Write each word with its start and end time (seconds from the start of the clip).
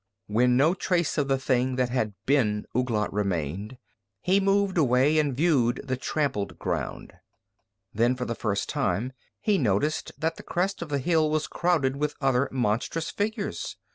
When 0.25 0.57
no 0.57 0.73
trace 0.73 1.19
of 1.19 1.27
the 1.27 1.37
thing 1.37 1.75
that 1.75 1.89
had 1.89 2.15
been 2.25 2.65
Ouglat 2.75 3.13
remained, 3.13 3.77
he 4.19 4.39
moved 4.39 4.75
away 4.75 5.19
and 5.19 5.37
viewed 5.37 5.79
the 5.83 5.95
trampled 5.95 6.57
ground. 6.57 7.13
Then, 7.93 8.15
for 8.15 8.25
the 8.25 8.33
first 8.33 8.67
time 8.67 9.13
he 9.39 9.59
noticed 9.59 10.11
that 10.17 10.37
the 10.37 10.41
crest 10.43 10.81
of 10.81 10.89
the 10.89 10.97
hill 10.97 11.29
was 11.29 11.45
crowded 11.45 11.97
with 11.97 12.15
other 12.19 12.49
monstrous 12.51 13.11
figures. 13.11 13.77